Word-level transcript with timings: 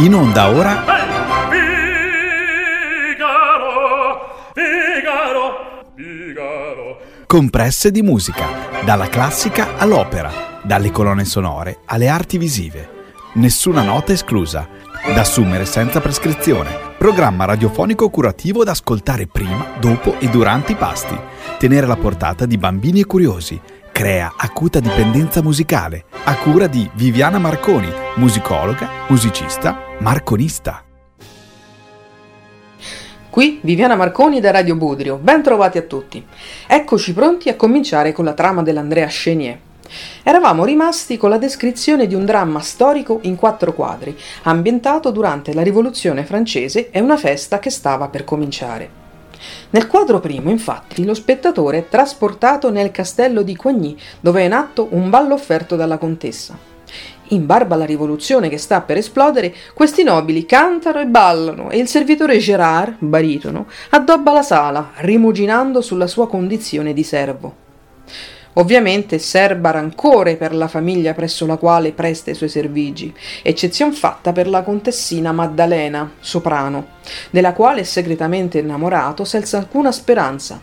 In 0.00 0.14
onda 0.14 0.48
ora 0.48 0.82
Compresse 7.26 7.90
di 7.90 8.00
musica, 8.00 8.46
dalla 8.82 9.08
classica 9.08 9.76
all'opera, 9.76 10.32
dalle 10.62 10.90
colonne 10.90 11.26
sonore 11.26 11.80
alle 11.84 12.08
arti 12.08 12.38
visive. 12.38 12.88
Nessuna 13.34 13.82
nota 13.82 14.12
esclusa, 14.12 14.66
da 15.04 15.20
assumere 15.20 15.66
senza 15.66 16.00
prescrizione. 16.00 16.70
Programma 16.96 17.44
radiofonico 17.44 18.08
curativo 18.08 18.64
da 18.64 18.70
ascoltare 18.70 19.26
prima, 19.26 19.66
dopo 19.78 20.18
e 20.18 20.30
durante 20.30 20.72
i 20.72 20.76
pasti. 20.76 21.14
Tenere 21.58 21.84
alla 21.84 21.96
portata 21.96 22.46
di 22.46 22.56
bambini 22.56 23.00
e 23.00 23.04
curiosi 23.04 23.60
crea 24.00 24.32
acuta 24.34 24.80
dipendenza 24.80 25.42
musicale, 25.42 26.06
a 26.24 26.34
cura 26.38 26.66
di 26.66 26.88
Viviana 26.94 27.38
Marconi, 27.38 27.92
musicologa, 28.16 28.88
musicista, 29.08 29.78
marconista. 29.98 30.82
Qui 33.28 33.60
Viviana 33.62 33.96
Marconi 33.96 34.40
da 34.40 34.52
Radio 34.52 34.74
Budrio, 34.74 35.16
ben 35.16 35.42
trovati 35.42 35.76
a 35.76 35.82
tutti. 35.82 36.24
Eccoci 36.66 37.12
pronti 37.12 37.50
a 37.50 37.56
cominciare 37.56 38.12
con 38.12 38.24
la 38.24 38.32
trama 38.32 38.62
dell'Andrea 38.62 39.06
Chenier. 39.06 39.58
Eravamo 40.22 40.64
rimasti 40.64 41.18
con 41.18 41.28
la 41.28 41.36
descrizione 41.36 42.06
di 42.06 42.14
un 42.14 42.24
dramma 42.24 42.60
storico 42.60 43.18
in 43.24 43.36
quattro 43.36 43.74
quadri, 43.74 44.16
ambientato 44.44 45.10
durante 45.10 45.52
la 45.52 45.62
Rivoluzione 45.62 46.24
francese 46.24 46.88
e 46.88 47.00
una 47.00 47.18
festa 47.18 47.58
che 47.58 47.68
stava 47.68 48.08
per 48.08 48.24
cominciare. 48.24 48.99
Nel 49.70 49.86
quadro 49.86 50.20
primo, 50.20 50.50
infatti, 50.50 51.04
lo 51.04 51.14
spettatore 51.14 51.78
è 51.78 51.88
trasportato 51.88 52.70
nel 52.70 52.90
castello 52.90 53.42
di 53.42 53.56
Coigny, 53.56 53.96
dove 54.20 54.42
è 54.42 54.44
in 54.44 54.52
atto 54.52 54.88
un 54.90 55.10
ballo 55.10 55.34
offerto 55.34 55.76
dalla 55.76 55.98
contessa. 55.98 56.56
In 57.28 57.46
barba 57.46 57.76
alla 57.76 57.84
rivoluzione 57.84 58.48
che 58.48 58.58
sta 58.58 58.80
per 58.80 58.96
esplodere, 58.96 59.54
questi 59.72 60.02
nobili 60.02 60.46
cantano 60.46 61.00
e 61.00 61.06
ballano 61.06 61.70
e 61.70 61.78
il 61.78 61.86
servitore 61.86 62.38
Gérard, 62.38 62.96
baritono, 62.98 63.66
addobba 63.90 64.32
la 64.32 64.42
sala, 64.42 64.90
rimuginando 64.96 65.80
sulla 65.80 66.08
sua 66.08 66.26
condizione 66.26 66.92
di 66.92 67.04
servo. 67.04 67.54
Ovviamente 68.54 69.20
serba 69.20 69.70
rancore 69.70 70.34
per 70.34 70.52
la 70.54 70.66
famiglia 70.66 71.14
presso 71.14 71.46
la 71.46 71.56
quale 71.56 71.92
presta 71.92 72.32
i 72.32 72.34
suoi 72.34 72.48
servigi, 72.48 73.14
eccezion 73.42 73.92
fatta 73.92 74.32
per 74.32 74.48
la 74.48 74.62
contessina 74.62 75.30
Maddalena, 75.30 76.14
soprano, 76.18 76.98
della 77.30 77.52
quale 77.52 77.82
è 77.82 77.84
segretamente 77.84 78.58
innamorato 78.58 79.24
senza 79.24 79.58
alcuna 79.58 79.92
speranza. 79.92 80.60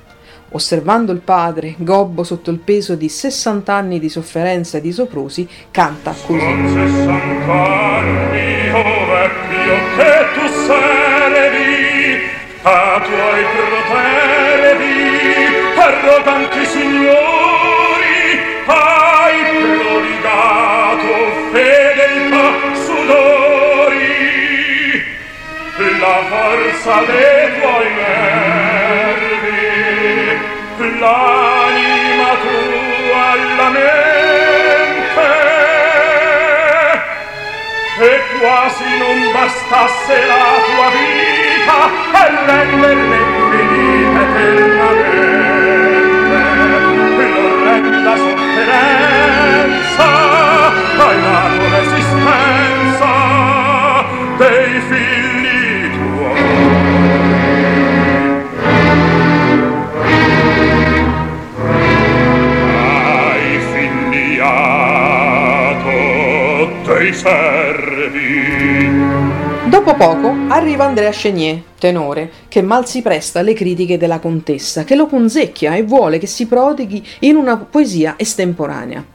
Osservando 0.52 1.12
il 1.12 1.20
padre, 1.20 1.76
gobbo 1.78 2.24
sotto 2.24 2.52
il 2.52 2.60
peso 2.60 2.96
di 2.96 3.10
60 3.10 3.74
anni 3.74 4.00
di 4.00 4.08
sofferenza 4.10 4.78
e 4.78 4.82
di 4.82 4.92
soprusi, 4.92 5.48
canta 5.72 6.14
così. 6.26 6.40
Sessant'anni, 6.40 8.72
oh 8.72 9.06
vecchio, 9.08 9.76
che 9.96 10.26
tu 10.34 10.48
servi 10.68 12.22
a 12.64 13.02
tuoi 13.04 13.44
protevi, 13.88 14.92
arroganti 15.76 16.47
forza 26.30 26.96
dei 27.06 27.60
tuoi 27.60 27.90
nervi 27.96 29.58
l'anima 31.00 32.32
tua 32.44 33.22
alla 33.32 33.70
mente. 33.70 35.30
E 38.00 38.22
quasi 38.40 38.84
non 39.00 39.18
bastasse 39.34 40.16
la 40.26 40.46
tua 40.68 40.90
vita 40.98 41.78
a 42.12 42.26
renderla 42.46 43.07
dei 67.08 67.14
servi. 67.14 69.06
Dopo 69.70 69.96
poco 69.96 70.34
arriva 70.50 70.86
Andrea 70.86 71.12
Chenier, 71.12 71.62
tenore, 71.78 72.32
che 72.48 72.62
mal 72.62 72.88
si 72.88 73.02
presta 73.02 73.40
alle 73.40 73.54
critiche 73.54 73.98
della 73.98 74.20
contessa, 74.20 74.84
che 74.84 74.96
lo 74.96 75.08
punzecchia 75.08 75.76
e 75.76 75.84
vuole 75.84 76.20
che 76.20 76.28
si 76.28 76.48
prodighi 76.48 77.06
in 77.20 77.36
una 77.36 77.58
poesia 77.58 78.16
estemporanea. 78.18 79.06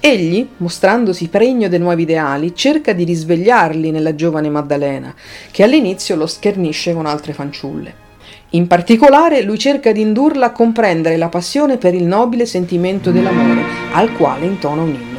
Egli, 0.00 0.46
mostrandosi 0.58 1.28
pregno 1.28 1.68
dei 1.68 1.78
nuovi 1.78 2.02
ideali, 2.02 2.54
cerca 2.54 2.92
di 2.92 3.04
risvegliarli 3.04 3.90
nella 3.90 4.14
giovane 4.14 4.48
Maddalena, 4.48 5.14
che 5.50 5.62
all'inizio 5.62 6.16
lo 6.16 6.26
schernisce 6.26 6.94
con 6.94 7.06
altre 7.06 7.32
fanciulle. 7.32 8.06
In 8.52 8.66
particolare 8.66 9.42
lui 9.42 9.58
cerca 9.58 9.92
di 9.92 10.00
indurla 10.00 10.46
a 10.46 10.52
comprendere 10.52 11.18
la 11.18 11.28
passione 11.28 11.76
per 11.76 11.94
il 11.94 12.04
nobile 12.04 12.46
sentimento 12.46 13.10
dell'amore, 13.10 13.62
al 13.92 14.12
quale 14.12 14.46
intona 14.46 14.82
un 14.82 14.88
inno 14.88 15.17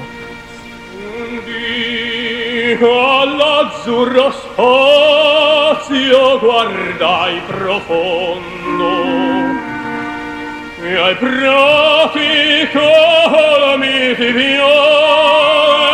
all'azzurro 2.78 4.32
spazio 4.32 6.40
guardai 6.40 7.42
profondo. 7.48 8.92
E 10.82 10.96
ai 10.96 11.16
prati 11.16 12.70
colmi 12.72 14.16
di 14.16 14.32
viole 14.32 15.89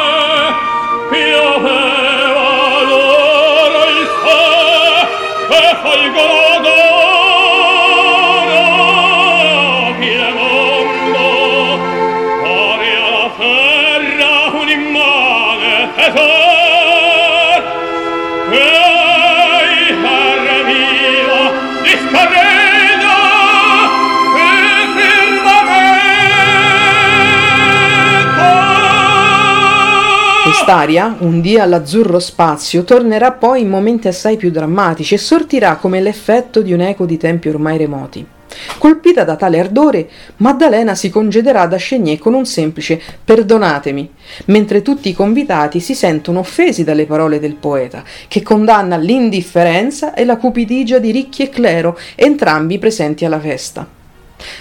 Quest'aria, 30.65 31.15
un 31.19 31.41
dia 31.41 31.63
all'azzurro 31.63 32.19
spazio, 32.19 32.83
tornerà 32.83 33.31
poi 33.31 33.61
in 33.61 33.69
momenti 33.69 34.07
assai 34.07 34.35
più 34.35 34.49
drammatici 34.49 35.13
e 35.13 35.17
sortirà 35.17 35.75
come 35.75 36.01
l'effetto 36.01 36.61
di 36.61 36.73
un 36.73 36.81
eco 36.81 37.05
di 37.05 37.17
tempi 37.17 37.49
ormai 37.49 37.77
remoti. 37.77 38.34
Colpita 38.77 39.23
da 39.23 39.35
tale 39.35 39.59
ardore, 39.59 40.09
Maddalena 40.37 40.95
si 40.95 41.09
congederà 41.09 41.65
da 41.65 41.77
Chenier 41.77 42.17
con 42.17 42.33
un 42.33 42.45
semplice 42.45 43.01
perdonatemi, 43.23 44.11
mentre 44.45 44.81
tutti 44.81 45.09
i 45.09 45.13
convitati 45.13 45.79
si 45.79 45.95
sentono 45.95 46.39
offesi 46.39 46.83
dalle 46.83 47.05
parole 47.05 47.39
del 47.39 47.55
poeta, 47.55 48.03
che 48.27 48.41
condanna 48.41 48.97
l'indifferenza 48.97 50.13
e 50.13 50.25
la 50.25 50.37
cupidigia 50.37 50.99
di 50.99 51.11
ricchi 51.11 51.43
e 51.43 51.49
clero, 51.49 51.97
entrambi 52.15 52.77
presenti 52.79 53.25
alla 53.25 53.39
festa. 53.39 53.87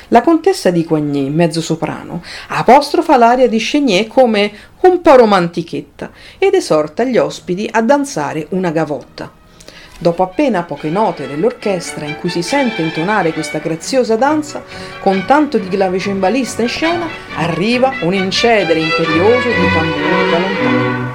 La 0.08 0.22
contessa 0.22 0.70
di 0.70 0.84
Coigny, 0.84 1.28
mezzo 1.30 1.60
soprano, 1.60 2.22
apostrofa 2.48 3.16
l'aria 3.16 3.48
di 3.48 3.58
Chenier 3.58 4.06
come 4.06 4.52
un 4.82 5.00
po' 5.00 5.16
romantichetta 5.16 6.10
ed 6.38 6.54
esorta 6.54 7.04
gli 7.04 7.18
ospiti 7.18 7.68
a 7.70 7.82
danzare 7.82 8.46
una 8.50 8.70
gavotta. 8.70 9.42
Dopo 10.04 10.22
appena 10.22 10.64
poche 10.64 10.90
note 10.90 11.26
dell'orchestra 11.26 12.04
in 12.04 12.18
cui 12.18 12.28
si 12.28 12.42
sente 12.42 12.82
intonare 12.82 13.32
questa 13.32 13.56
graziosa 13.56 14.16
danza, 14.16 14.62
con 15.00 15.24
tanto 15.24 15.56
di 15.56 15.66
clavicembalista 15.66 16.60
in 16.60 16.68
scena, 16.68 17.06
arriva 17.36 17.90
un 18.02 18.12
incedere 18.12 18.80
imperioso 18.80 19.48
di 19.48 19.72
tamburi 19.72 20.30
da 20.30 20.38
lontano. 20.38 21.13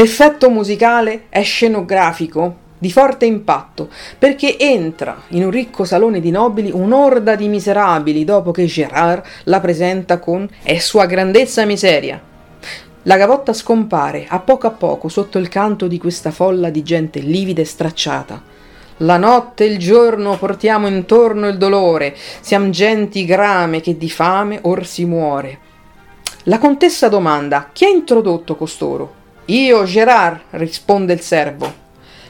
L'effetto 0.00 0.48
musicale 0.48 1.24
è 1.28 1.42
scenografico, 1.42 2.56
di 2.78 2.90
forte 2.90 3.26
impatto, 3.26 3.90
perché 4.18 4.58
entra 4.58 5.24
in 5.28 5.44
un 5.44 5.50
ricco 5.50 5.84
salone 5.84 6.20
di 6.20 6.30
nobili 6.30 6.70
un'orda 6.72 7.34
di 7.34 7.48
miserabili 7.48 8.24
dopo 8.24 8.50
che 8.50 8.64
Gérard 8.64 9.22
la 9.44 9.60
presenta 9.60 10.18
con 10.18 10.48
È 10.62 10.78
sua 10.78 11.04
grandezza 11.04 11.66
miseria. 11.66 12.18
La 13.02 13.18
gavotta 13.18 13.52
scompare 13.52 14.24
a 14.26 14.38
poco 14.38 14.66
a 14.68 14.70
poco 14.70 15.08
sotto 15.08 15.36
il 15.36 15.50
canto 15.50 15.86
di 15.86 15.98
questa 15.98 16.30
folla 16.30 16.70
di 16.70 16.82
gente 16.82 17.18
livida 17.18 17.60
e 17.60 17.66
stracciata. 17.66 18.42
La 18.98 19.18
notte 19.18 19.64
e 19.64 19.66
il 19.66 19.78
giorno 19.78 20.38
portiamo 20.38 20.86
intorno 20.86 21.46
il 21.46 21.58
dolore, 21.58 22.16
siam 22.40 22.70
genti 22.70 23.26
grame 23.26 23.82
che 23.82 23.98
di 23.98 24.08
fame 24.08 24.60
or 24.62 24.86
si 24.86 25.04
muore. 25.04 25.58
La 26.44 26.56
contessa 26.56 27.08
domanda: 27.08 27.68
Chi 27.70 27.84
ha 27.84 27.88
introdotto 27.88 28.56
costoro? 28.56 29.18
Io, 29.50 29.82
Gerard, 29.82 30.42
risponde 30.50 31.12
il 31.12 31.20
servo. 31.22 31.74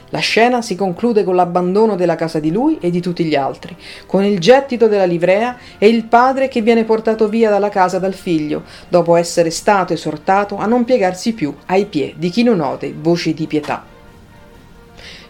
La 0.09 0.17
scena 0.17 0.63
si 0.63 0.73
conclude 0.73 1.23
con 1.23 1.35
l'abbandono 1.35 1.95
della 1.95 2.15
casa 2.15 2.39
di 2.39 2.51
lui 2.51 2.79
e 2.81 2.89
di 2.89 2.99
tutti 2.99 3.23
gli 3.23 3.35
altri, 3.35 3.77
con 4.07 4.23
il 4.23 4.39
gettito 4.39 4.87
della 4.87 5.05
livrea 5.05 5.55
e 5.77 5.87
il 5.87 6.05
padre 6.05 6.47
che 6.47 6.63
viene 6.63 6.83
portato 6.83 7.29
via 7.29 7.51
dalla 7.51 7.69
casa 7.69 7.99
dal 7.99 8.15
figlio, 8.15 8.63
dopo 8.87 9.15
essere 9.15 9.51
stato 9.51 9.93
esortato 9.93 10.57
a 10.57 10.65
non 10.65 10.83
piegarsi 10.83 11.33
più 11.33 11.55
ai 11.67 11.85
piedi 11.85 12.15
di 12.17 12.31
chi 12.31 12.41
non 12.41 12.59
ode 12.59 12.91
voci 12.99 13.35
di 13.35 13.45
pietà. 13.45 13.85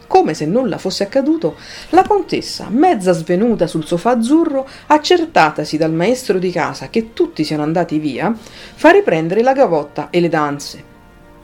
Come 0.08 0.34
se 0.34 0.46
nulla 0.46 0.78
fosse 0.78 1.04
accaduto, 1.04 1.58
la 1.90 2.04
contessa, 2.04 2.68
mezza 2.70 3.12
svenuta 3.12 3.68
sul 3.68 3.86
sofà 3.86 4.12
azzurro, 4.12 4.66
accertatasi 4.88 5.76
dal 5.76 5.92
maestro 5.92 6.40
di 6.40 6.52
casa 6.52 6.88
che 6.88 7.12
tutti 7.12 7.44
siano 7.44 7.64
andati 7.64 8.00
via, 8.00 8.34
fa 8.34 8.92
riprendere 8.92 9.42
la 9.42 9.52
gavotta 9.52 10.08
e 10.10 10.22
le 10.22 10.30
danze, 10.30 10.91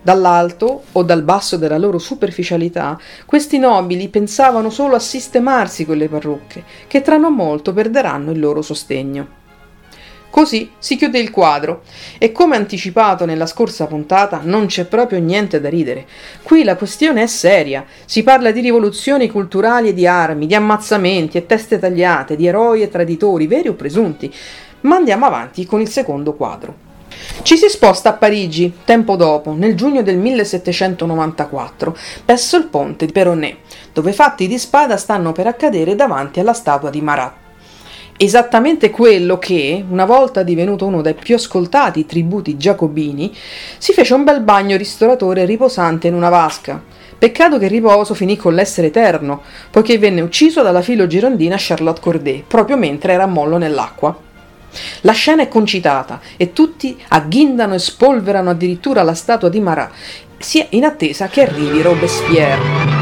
Dall'alto 0.02 0.84
o 0.92 1.04
dal 1.04 1.24
basso 1.24 1.58
della 1.58 1.78
loro 1.78 1.98
superficialità, 1.98 2.98
questi 3.26 3.58
nobili 3.58 4.08
pensavano 4.08 4.70
solo 4.70 4.96
a 4.96 5.00
sistemarsi 5.00 5.86
quelle 5.86 6.08
parrucche, 6.08 6.64
che 6.88 7.02
tra 7.02 7.18
non 7.18 7.34
molto 7.34 7.74
perderanno 7.74 8.32
il 8.32 8.40
loro 8.40 8.62
sostegno. 8.62 9.38
Così 10.30 10.70
si 10.78 10.98
chiude 10.98 11.18
il 11.18 11.32
quadro 11.32 11.82
e 12.20 12.32
come 12.32 12.56
anticipato 12.56 13.26
nella 13.26 13.48
scorsa 13.48 13.88
puntata 13.88 14.42
non 14.44 14.68
c'è 14.68 14.86
proprio 14.86 15.20
niente 15.20 15.60
da 15.60 15.68
ridere. 15.68 16.06
Qui 16.44 16.64
la 16.64 16.76
questione 16.76 17.24
è 17.24 17.28
seria, 17.28 17.84
si 18.06 18.22
parla 18.24 18.52
di 18.52 18.60
rivoluzioni 18.60 19.32
culturali 19.32 19.90
e 19.90 19.94
di 19.94 20.06
armi, 20.06 20.46
di 20.46 20.54
ammazzamenti 20.54 21.38
e 21.38 21.46
teste 21.46 21.80
tagliate, 21.80 22.36
di 22.36 22.46
eroi 22.46 22.84
e 22.84 22.90
traditori, 22.90 23.48
veri 23.48 23.70
o 23.70 23.74
presunti. 23.74 24.32
Ma 24.82 24.98
andiamo 24.98 25.26
avanti 25.26 25.66
con 25.66 25.82
il 25.82 25.90
secondo 25.90 26.34
quadro. 26.34 26.87
Ci 27.42 27.58
si 27.58 27.70
sposta 27.70 28.10
a 28.10 28.14
Parigi, 28.14 28.74
tempo 28.84 29.16
dopo, 29.16 29.54
nel 29.54 29.76
giugno 29.76 30.02
del 30.02 30.18
1794, 30.18 31.98
presso 32.26 32.58
il 32.58 32.66
ponte 32.66 33.06
di 33.06 33.12
Peronnet, 33.12 33.58
dove 33.94 34.12
fatti 34.14 34.48
di 34.48 34.58
spada 34.58 34.98
stanno 34.98 35.32
per 35.32 35.48
accadere 35.48 35.96
davanti 35.96 36.40
alla 36.40 36.54
statua 36.54 36.90
di 36.90 37.02
Marat. 37.02 37.34
Esattamente 38.20 38.90
quello 38.90 39.38
che, 39.38 39.86
una 39.88 40.06
volta 40.06 40.42
divenuto 40.42 40.88
uno 40.88 41.02
dei 41.02 41.14
più 41.14 41.36
ascoltati 41.36 42.08
tributi 42.08 42.58
giacobini, 42.58 43.32
si 43.78 43.94
fece 43.94 44.16
un 44.16 44.24
bel 44.24 44.42
bagno 44.42 44.76
ristoratore 44.76 45.46
riposante 45.46 46.08
in 46.08 46.16
una 46.16 46.30
vasca. 46.30 46.82
Peccato 47.16 47.60
che 47.60 47.66
il 47.66 47.72
riposo 47.72 48.16
finì 48.16 48.36
con 48.36 48.56
l'essere 48.56 48.88
eterno, 48.88 49.44
poiché 49.70 50.00
venne 50.00 50.22
ucciso 50.22 50.64
dalla 50.64 50.82
filo 50.82 51.06
girondina 51.06 51.56
Charlotte 51.60 52.02
Corday, 52.02 52.44
proprio 52.48 52.76
mentre 52.76 53.14
era 53.14 53.28
mollo 53.28 53.58
nell'acqua. 53.58 54.27
La 55.02 55.14
scena 55.14 55.44
è 55.44 55.48
concitata 55.48 56.20
e 56.38 56.54
tutti 56.54 57.02
agghindano 57.10 57.74
e 57.74 57.80
spolverano 57.80 58.50
addirittura 58.50 59.04
la 59.04 59.16
statua 59.16 59.50
di 59.50 59.60
Marat, 59.60 59.92
in 60.72 60.84
attesa 60.84 61.28
che 61.28 61.42
arrivi 61.42 61.82
Robespierre. 61.82 62.97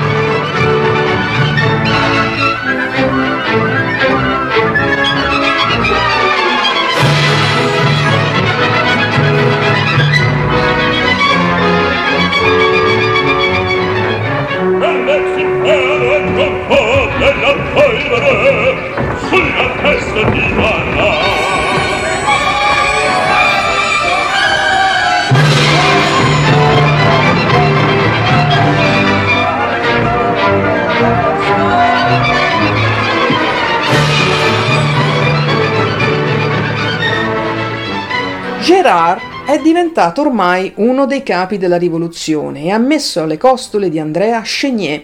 Gerard 38.95 39.19
è 39.45 39.59
diventato 39.59 40.21
ormai 40.21 40.71
uno 40.75 41.05
dei 41.05 41.21
capi 41.21 41.57
della 41.57 41.75
rivoluzione 41.75 42.63
e 42.63 42.71
ha 42.71 42.77
messo 42.77 43.23
alle 43.23 43.37
costole 43.37 43.89
di 43.89 43.99
Andrea 43.99 44.41
Chenier, 44.41 45.03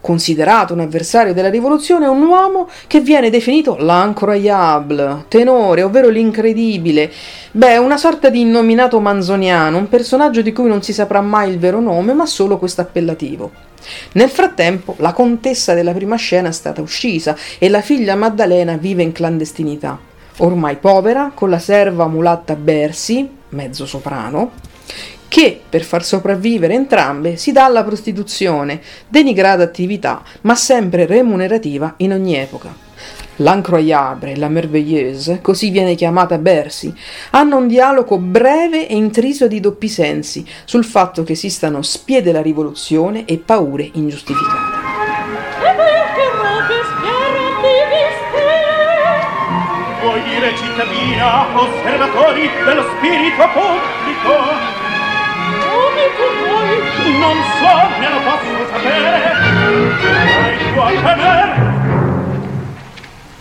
considerato 0.00 0.72
un 0.72 0.80
avversario 0.80 1.34
della 1.34 1.50
rivoluzione, 1.50 2.06
un 2.06 2.22
uomo 2.22 2.66
che 2.86 3.00
viene 3.00 3.28
definito 3.28 3.76
l'incroyable, 3.78 5.26
tenore, 5.28 5.82
ovvero 5.82 6.08
l'incredibile, 6.08 7.12
beh, 7.52 7.76
una 7.76 7.98
sorta 7.98 8.30
di 8.30 8.40
innominato 8.40 8.98
manzoniano, 9.00 9.76
un 9.76 9.90
personaggio 9.90 10.40
di 10.40 10.54
cui 10.54 10.68
non 10.68 10.82
si 10.82 10.94
saprà 10.94 11.20
mai 11.20 11.50
il 11.50 11.58
vero 11.58 11.80
nome, 11.80 12.14
ma 12.14 12.24
solo 12.24 12.56
questo 12.56 12.80
appellativo. 12.80 13.50
Nel 14.12 14.30
frattempo, 14.30 14.94
la 14.98 15.12
contessa 15.12 15.74
della 15.74 15.92
prima 15.92 16.16
scena 16.16 16.48
è 16.48 16.52
stata 16.52 16.80
uccisa 16.80 17.36
e 17.58 17.68
la 17.68 17.82
figlia 17.82 18.14
Maddalena 18.14 18.78
vive 18.78 19.02
in 19.02 19.12
clandestinità 19.12 20.08
ormai 20.40 20.76
povera, 20.76 21.32
con 21.34 21.50
la 21.50 21.58
serva 21.58 22.06
mulatta 22.06 22.54
Bersi, 22.54 23.28
mezzo 23.50 23.86
soprano, 23.86 24.52
che 25.28 25.60
per 25.68 25.84
far 25.84 26.04
sopravvivere 26.04 26.74
entrambe 26.74 27.36
si 27.36 27.52
dà 27.52 27.64
alla 27.64 27.84
prostituzione, 27.84 28.80
denigrata 29.08 29.62
attività, 29.62 30.22
ma 30.42 30.54
sempre 30.54 31.06
remunerativa 31.06 31.94
in 31.98 32.12
ogni 32.12 32.36
epoca. 32.36 32.88
L'incroyable 33.36 34.32
e 34.32 34.36
la 34.36 34.48
merveilleuse, 34.48 35.40
così 35.40 35.70
viene 35.70 35.94
chiamata 35.94 36.36
Bersi, 36.36 36.92
hanno 37.30 37.56
un 37.56 37.68
dialogo 37.68 38.18
breve 38.18 38.86
e 38.88 38.94
intriso 38.96 39.46
di 39.46 39.60
doppi 39.60 39.88
sensi 39.88 40.44
sul 40.64 40.84
fatto 40.84 41.22
che 41.22 41.32
esistano 41.32 41.80
spie 41.80 42.22
della 42.22 42.42
rivoluzione 42.42 43.24
e 43.24 43.38
paure 43.38 43.88
ingiustificate. 43.92 44.79
Dire 50.40 50.56
cittadina, 50.56 51.44
osservatori 51.54 52.48
dello 52.64 52.82
spirito 52.96 53.46
pubblico? 53.52 54.32
Come 55.68 56.04
tu 56.16 56.26
vuoi? 56.40 56.74
Non 57.18 57.36
so, 57.58 57.74
ne 57.98 58.08
lo 58.08 58.20
posso 58.24 58.64
sapere. 58.72 59.20
Hai 60.32 60.56
tu 60.72 60.78
a 60.78 61.12
temer? 61.12 61.48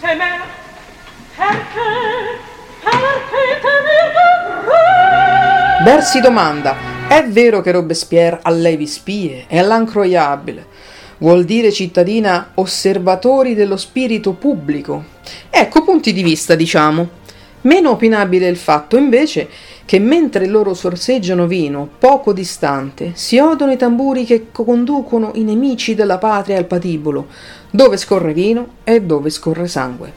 Temer? 0.01 0.39
Perché? 1.37 1.87
Perché 2.83 3.59
temer 3.61 4.07
Bersi 5.83 6.19
domanda, 6.19 6.75
è 7.07 7.23
vero 7.23 7.61
che 7.61 7.71
Robespierre 7.71 8.39
allevi 8.41 8.85
spie? 8.85 9.45
È 9.47 9.63
l'incroyable? 9.63 10.67
Vuol 11.21 11.43
dire 11.43 11.69
cittadina 11.73 12.51
osservatori 12.53 13.53
dello 13.53 13.75
spirito 13.75 14.31
pubblico? 14.31 15.03
Ecco 15.49 15.83
punti 15.83 16.13
di 16.13 16.23
vista, 16.23 16.55
diciamo. 16.55 17.09
Meno 17.63 17.89
opinabile 17.89 18.47
è 18.47 18.49
il 18.49 18.55
fatto, 18.55 18.95
invece, 18.95 19.49
che 19.83 19.99
mentre 19.99 20.47
loro 20.47 20.73
sorseggiano 20.73 21.45
vino 21.45 21.89
poco 21.99 22.31
distante, 22.31 23.11
si 23.15 23.37
odono 23.37 23.73
i 23.73 23.77
tamburi 23.77 24.23
che 24.23 24.45
conducono 24.49 25.31
i 25.33 25.43
nemici 25.43 25.93
della 25.93 26.19
patria 26.19 26.57
al 26.57 26.67
patibolo, 26.67 27.27
dove 27.69 27.97
scorre 27.97 28.31
vino 28.31 28.75
e 28.85 29.01
dove 29.01 29.29
scorre 29.29 29.67
sangue. 29.67 30.13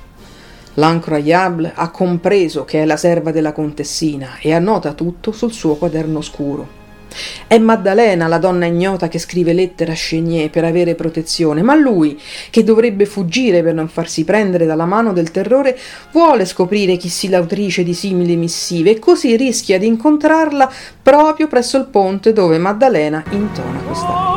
L'incroyable 0.74 1.72
ha 1.74 1.90
compreso 1.90 2.64
che 2.64 2.80
è 2.80 2.84
la 2.84 2.96
serva 2.96 3.32
della 3.32 3.52
contessina 3.52 4.38
e 4.40 4.52
annota 4.54 4.92
tutto 4.92 5.32
sul 5.32 5.52
suo 5.52 5.74
quaderno 5.74 6.20
scuro. 6.20 6.81
È 7.46 7.58
Maddalena 7.58 8.26
la 8.26 8.38
donna 8.38 8.66
ignota 8.66 9.08
che 9.08 9.18
scrive 9.18 9.52
lettere 9.52 9.92
a 9.92 9.96
Chenier 9.96 10.50
per 10.50 10.64
avere 10.64 10.94
protezione, 10.94 11.62
ma 11.62 11.74
lui, 11.74 12.18
che 12.50 12.64
dovrebbe 12.64 13.06
fuggire 13.06 13.62
per 13.62 13.74
non 13.74 13.88
farsi 13.88 14.24
prendere 14.24 14.66
dalla 14.66 14.86
mano 14.86 15.12
del 15.12 15.30
terrore, 15.30 15.78
vuole 16.12 16.44
scoprire 16.44 16.96
chi 16.96 17.08
sia 17.08 17.30
l'autrice 17.30 17.82
di 17.82 17.94
simili 17.94 18.36
missive 18.36 18.90
e 18.90 18.98
così 18.98 19.36
rischia 19.36 19.78
di 19.78 19.86
incontrarla 19.86 20.70
proprio 21.02 21.48
presso 21.48 21.76
il 21.76 21.86
ponte 21.86 22.32
dove 22.32 22.58
Maddalena 22.58 23.22
intona 23.30 23.78
quest'aria. 23.80 24.31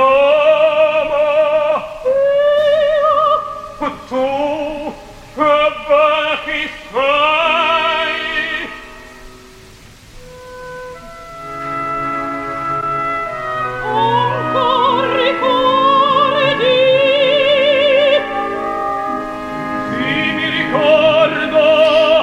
chiama 0.00 1.24
io 3.80 3.90
tu 4.08 4.39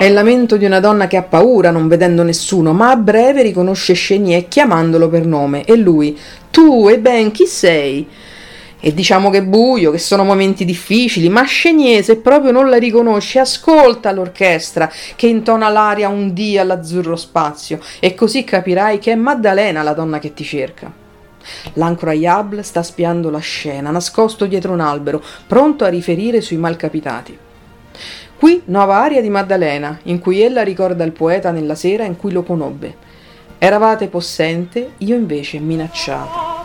il 0.07 0.13
lamento 0.13 0.57
di 0.57 0.65
una 0.65 0.79
donna 0.79 1.07
che 1.07 1.17
ha 1.17 1.23
paura 1.23 1.69
non 1.69 1.87
vedendo 1.87 2.23
nessuno, 2.23 2.73
ma 2.73 2.89
a 2.89 2.95
breve 2.95 3.41
riconosce 3.41 3.93
Chenier 3.93 4.47
chiamandolo 4.47 5.09
per 5.09 5.25
nome 5.25 5.63
e 5.65 5.75
lui, 5.75 6.17
tu 6.49 6.87
e 6.89 6.99
ben 6.99 7.31
chi 7.31 7.45
sei? 7.45 8.07
E 8.79 8.93
diciamo 8.93 9.29
che 9.29 9.39
è 9.39 9.43
buio, 9.43 9.91
che 9.91 9.97
sono 9.97 10.23
momenti 10.23 10.63
difficili, 10.63 11.29
ma 11.29 11.43
Chenier 11.45 12.03
se 12.03 12.17
proprio 12.17 12.51
non 12.51 12.69
la 12.69 12.77
riconosce, 12.77 13.39
ascolta 13.39 14.11
l'orchestra 14.11 14.91
che 15.15 15.27
intona 15.27 15.69
l'aria 15.69 16.09
un 16.09 16.33
dia 16.33 16.61
all'azzurro 16.61 17.15
spazio 17.15 17.79
e 17.99 18.13
così 18.13 18.43
capirai 18.43 18.99
che 18.99 19.11
è 19.11 19.15
Maddalena 19.15 19.83
la 19.83 19.93
donna 19.93 20.19
che 20.19 20.33
ti 20.33 20.43
cerca. 20.43 20.91
L'incroyable 21.73 22.61
sta 22.61 22.83
spiando 22.83 23.29
la 23.29 23.39
scena, 23.39 23.89
nascosto 23.89 24.45
dietro 24.45 24.73
un 24.73 24.79
albero, 24.79 25.23
pronto 25.47 25.85
a 25.85 25.89
riferire 25.89 26.41
sui 26.41 26.57
malcapitati. 26.57 27.45
Qui 28.39 28.61
nuova 28.65 29.01
aria 29.01 29.19
di 29.19 29.29
Maddalena, 29.31 29.99
in 30.03 30.19
cui 30.19 30.41
ella 30.41 30.61
ricorda 30.61 31.03
il 31.03 31.11
poeta 31.11 31.49
nella 31.49 31.73
sera 31.73 32.03
in 32.03 32.17
cui 32.17 32.31
lo 32.31 32.43
conobbe. 32.43 32.95
Eravate 33.57 34.09
possente, 34.09 34.91
io 34.99 35.15
invece 35.15 35.57
minacciata. 35.57 36.56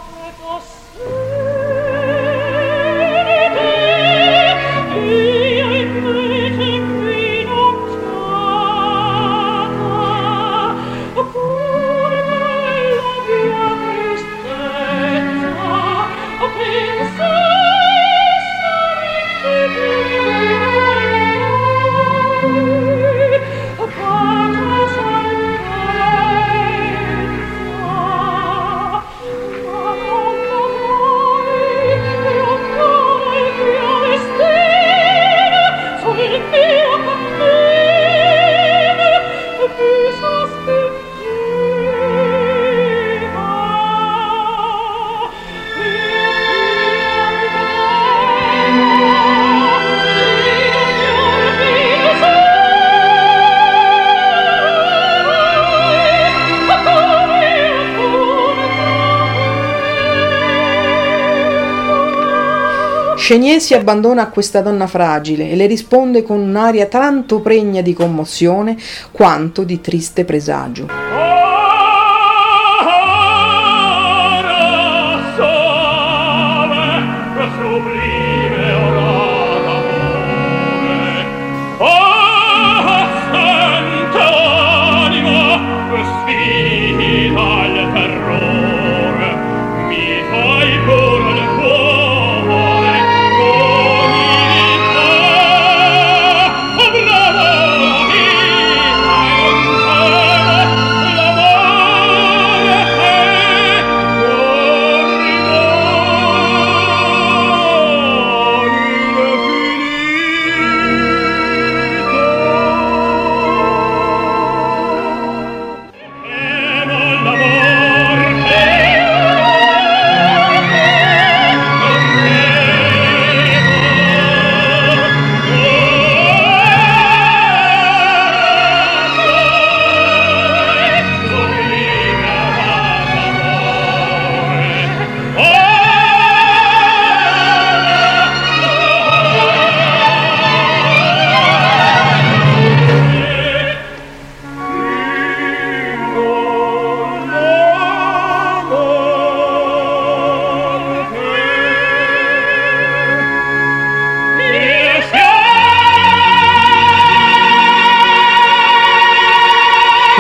Chenier 63.25 63.61
si 63.61 63.73
abbandona 63.73 64.23
a 64.23 64.29
questa 64.31 64.62
donna 64.62 64.88
fragile 64.88 65.49
e 65.49 65.55
le 65.55 65.67
risponde 65.67 66.25
con 66.25 66.41
un'aria 66.41 66.87
tanto 66.87 67.38
pregna 67.38 67.81
di 67.81 67.93
commozione 67.93 68.76
quanto 69.12 69.62
di 69.62 69.81
triste 69.81 70.25
presagio. 70.25 71.12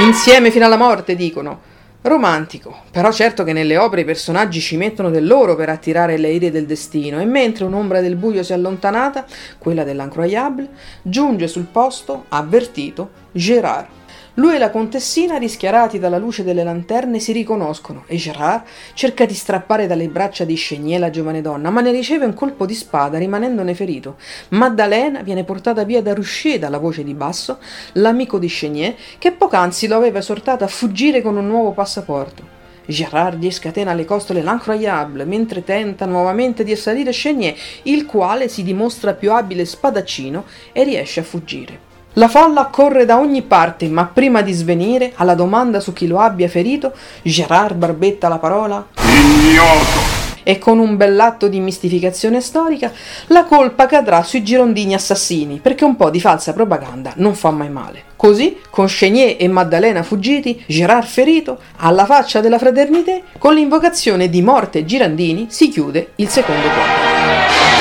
Insieme 0.00 0.50
fino 0.50 0.64
alla 0.64 0.78
morte, 0.78 1.14
dicono. 1.14 1.70
Romantico, 2.00 2.78
però 2.90 3.12
certo 3.12 3.44
che 3.44 3.52
nelle 3.52 3.76
opere 3.76 4.00
i 4.00 4.04
personaggi 4.04 4.58
ci 4.58 4.76
mettono 4.76 5.08
del 5.10 5.24
loro 5.24 5.54
per 5.54 5.68
attirare 5.68 6.16
le 6.16 6.30
ire 6.30 6.50
del 6.50 6.66
destino 6.66 7.20
e 7.20 7.24
mentre 7.26 7.64
un'ombra 7.64 8.00
del 8.00 8.16
buio 8.16 8.42
si 8.42 8.50
è 8.50 8.56
allontanata, 8.56 9.24
quella 9.58 9.84
dell'incroyable, 9.84 10.68
giunge 11.02 11.46
sul 11.46 11.66
posto, 11.70 12.24
avvertito, 12.30 13.10
Gérard, 13.30 13.86
lui 14.36 14.54
e 14.54 14.58
la 14.58 14.70
contessina, 14.70 15.36
rischiarati 15.36 15.98
dalla 15.98 16.16
luce 16.16 16.42
delle 16.42 16.64
lanterne, 16.64 17.18
si 17.18 17.32
riconoscono 17.32 18.04
e 18.06 18.16
Gerard 18.16 18.62
cerca 18.94 19.26
di 19.26 19.34
strappare 19.34 19.86
dalle 19.86 20.08
braccia 20.08 20.44
di 20.44 20.54
Chenier 20.54 21.00
la 21.00 21.10
giovane 21.10 21.42
donna, 21.42 21.68
ma 21.68 21.82
ne 21.82 21.90
riceve 21.90 22.24
un 22.24 22.32
colpo 22.32 22.64
di 22.64 22.74
spada 22.74 23.18
rimanendone 23.18 23.74
ferito. 23.74 24.16
Maddalena 24.50 25.20
viene 25.20 25.44
portata 25.44 25.84
via 25.84 26.00
da 26.00 26.14
Ruscier 26.14 26.58
dalla 26.58 26.78
voce 26.78 27.04
di 27.04 27.12
basso, 27.12 27.58
l'amico 27.92 28.38
di 28.38 28.46
Chenier, 28.46 28.94
che 29.18 29.32
poc'anzi 29.32 29.86
lo 29.86 29.96
aveva 29.96 30.20
esortato 30.20 30.64
a 30.64 30.68
fuggire 30.68 31.20
con 31.20 31.36
un 31.36 31.46
nuovo 31.46 31.72
passaporto. 31.72 32.60
Gerard 32.86 33.38
gli 33.38 33.50
scatena 33.50 33.92
le 33.92 34.06
costole 34.06 34.40
l'incroyable 34.40 35.26
mentre 35.26 35.62
tenta 35.62 36.06
nuovamente 36.06 36.64
di 36.64 36.72
assalire 36.72 37.10
Chenier, 37.10 37.54
il 37.82 38.06
quale 38.06 38.48
si 38.48 38.62
dimostra 38.62 39.12
più 39.12 39.30
abile 39.30 39.66
spadaccino 39.66 40.46
e 40.72 40.84
riesce 40.84 41.20
a 41.20 41.22
fuggire. 41.22 41.91
La 42.16 42.28
folla 42.28 42.66
corre 42.66 43.06
da 43.06 43.18
ogni 43.18 43.40
parte, 43.40 43.88
ma 43.88 44.04
prima 44.04 44.42
di 44.42 44.52
svenire 44.52 45.12
alla 45.14 45.34
domanda 45.34 45.80
su 45.80 45.94
chi 45.94 46.06
lo 46.06 46.18
abbia 46.18 46.46
ferito, 46.46 46.92
Gerard 47.22 47.76
barbetta 47.76 48.28
la 48.28 48.36
parola 48.36 48.86
Ignoto. 48.96 50.20
E 50.42 50.58
con 50.58 50.78
un 50.78 50.98
bell'atto 50.98 51.48
di 51.48 51.58
mistificazione 51.60 52.42
storica, 52.42 52.92
la 53.28 53.44
colpa 53.44 53.86
cadrà 53.86 54.22
sui 54.24 54.42
girondini 54.42 54.92
assassini, 54.92 55.60
perché 55.62 55.84
un 55.84 55.96
po' 55.96 56.10
di 56.10 56.20
falsa 56.20 56.52
propaganda 56.52 57.12
non 57.16 57.34
fa 57.34 57.50
mai 57.50 57.70
male. 57.70 58.02
Così, 58.16 58.58
con 58.68 58.86
Chenier 58.88 59.36
e 59.38 59.48
Maddalena 59.48 60.02
fuggiti, 60.02 60.62
Gerard 60.66 61.06
ferito, 61.06 61.60
alla 61.78 62.04
faccia 62.04 62.40
della 62.40 62.58
fraternité, 62.58 63.22
con 63.38 63.54
l'invocazione 63.54 64.28
di 64.28 64.42
morte 64.42 64.84
Girandini, 64.84 65.46
si 65.48 65.70
chiude 65.70 66.10
il 66.16 66.28
secondo 66.28 66.68
quarto. 66.68 67.71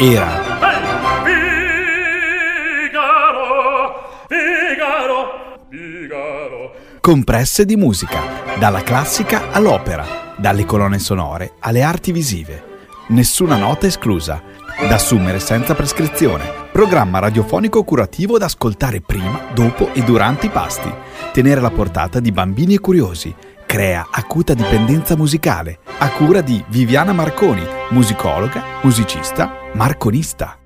Era. 0.00 0.58
Compresse 7.00 7.66
di 7.66 7.76
musica, 7.76 8.20
dalla 8.58 8.82
classica 8.82 9.50
all'opera, 9.50 10.34
dalle 10.38 10.64
colonne 10.64 10.98
sonore 10.98 11.52
alle 11.60 11.82
arti 11.82 12.12
visive. 12.12 12.68
Nessuna 13.08 13.56
nota 13.56 13.86
esclusa, 13.86 14.42
da 14.80 14.94
assumere 14.94 15.38
senza 15.38 15.74
prescrizione. 15.74 16.44
Programma 16.72 17.18
radiofonico 17.18 17.82
curativo 17.84 18.38
da 18.38 18.46
ascoltare 18.46 19.02
prima, 19.02 19.48
dopo 19.52 19.92
e 19.92 20.02
durante 20.02 20.46
i 20.46 20.50
pasti. 20.50 20.90
Tenere 21.32 21.60
alla 21.60 21.70
portata 21.70 22.20
di 22.20 22.32
bambini 22.32 22.74
e 22.74 22.80
curiosi. 22.80 23.34
Crea 23.70 24.08
acuta 24.10 24.52
dipendenza 24.52 25.16
musicale, 25.16 25.78
a 25.98 26.10
cura 26.10 26.40
di 26.40 26.60
Viviana 26.70 27.12
Marconi, 27.12 27.64
musicologa, 27.90 28.64
musicista, 28.82 29.48
marconista. 29.74 30.59